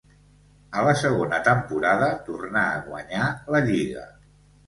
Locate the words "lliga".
3.69-4.09